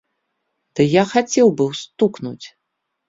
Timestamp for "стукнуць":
1.83-2.45